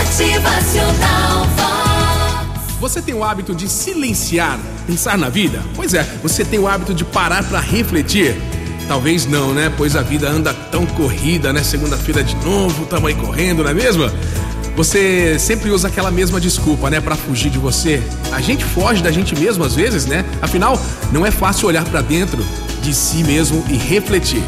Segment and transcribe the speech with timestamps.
[0.00, 1.46] Motivacional.
[2.80, 5.62] Você tem o hábito de silenciar, pensar na vida?
[5.76, 8.34] Pois é, você tem o hábito de parar para refletir?
[8.88, 9.70] Talvez não, né?
[9.76, 11.62] Pois a vida anda tão corrida, né?
[11.62, 14.10] Segunda-feira de novo, tamo aí correndo, não é mesmo?
[14.74, 18.02] Você sempre usa aquela mesma desculpa, né, para fugir de você.
[18.32, 20.24] A gente foge da gente mesmo às vezes, né?
[20.40, 20.80] Afinal,
[21.12, 22.42] não é fácil olhar para dentro
[22.80, 24.42] de si mesmo e refletir.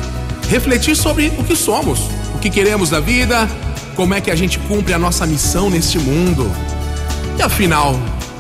[0.48, 3.46] Refletir sobre o que somos, o que queremos da vida,
[3.95, 6.51] como é que a gente cumpre a nossa missão neste mundo.
[7.38, 7.98] E afinal,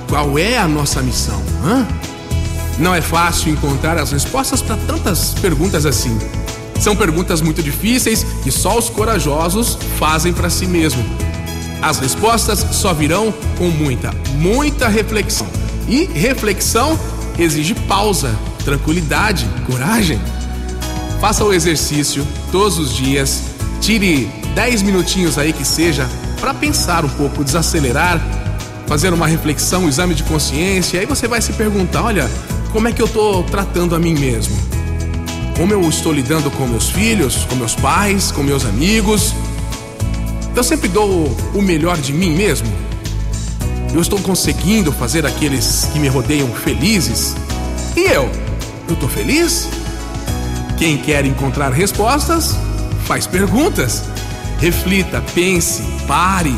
[0.08, 1.42] qual é a nossa missão?
[1.64, 1.86] Hã?
[2.78, 6.18] Não é fácil encontrar as respostas para tantas perguntas assim.
[6.80, 11.04] São perguntas muito difíceis que só os corajosos fazem para si mesmo.
[11.80, 15.46] As respostas só virão com muita, muita reflexão.
[15.88, 16.98] E reflexão
[17.38, 20.20] exige pausa, tranquilidade, coragem.
[21.20, 23.42] Faça o exercício todos os dias,
[23.82, 26.08] tire 10 minutinhos aí que seja
[26.40, 28.20] para pensar um pouco, desacelerar,
[28.86, 32.30] fazer uma reflexão, um exame de consciência, aí você vai se perguntar, olha,
[32.70, 34.56] como é que eu estou tratando a mim mesmo?
[35.56, 39.34] Como eu estou lidando com meus filhos, com meus pais, com meus amigos?
[40.54, 42.68] Eu sempre dou o melhor de mim mesmo?
[43.92, 47.34] Eu estou conseguindo fazer aqueles que me rodeiam felizes?
[47.96, 48.30] E eu?
[48.88, 49.68] Eu estou feliz?
[50.78, 52.56] Quem quer encontrar respostas,
[53.12, 54.04] faz perguntas.
[54.58, 56.56] Reflita, pense, pare.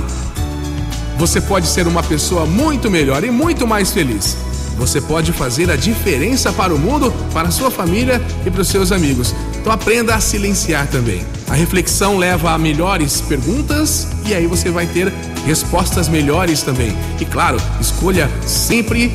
[1.18, 4.36] Você pode ser uma pessoa muito melhor e muito mais feliz.
[4.78, 8.68] Você pode fazer a diferença para o mundo, para a sua família e para os
[8.68, 9.34] seus amigos.
[9.60, 11.26] Então aprenda a silenciar também.
[11.48, 15.12] A reflexão leva a melhores perguntas e aí você vai ter
[15.44, 16.96] respostas melhores também.
[17.18, 19.12] E claro, escolha sempre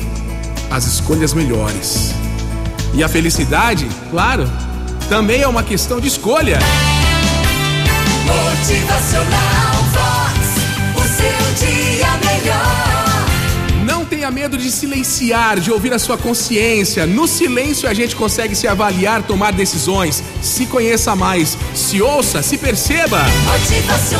[0.70, 2.14] as escolhas melhores.
[2.92, 4.46] E a felicidade, claro,
[5.08, 6.58] também é uma questão de escolha.
[8.30, 10.38] Motivacional Vox.
[10.94, 13.84] O seu dia melhor.
[13.84, 17.06] Não tenha medo de silenciar, de ouvir a sua consciência.
[17.06, 20.22] No silêncio a gente consegue se avaliar, tomar decisões.
[20.40, 23.20] Se conheça mais, se ouça, se perceba.
[23.46, 24.19] Motivacional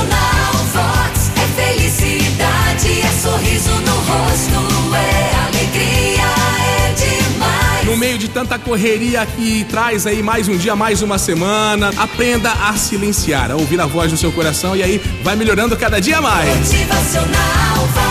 [8.11, 12.75] meio de tanta correria que traz aí mais um dia, mais uma semana, aprenda a
[12.75, 16.49] silenciar, a ouvir a voz do seu coração e aí vai melhorando cada dia mais.
[16.57, 18.10] Motivacional Vox.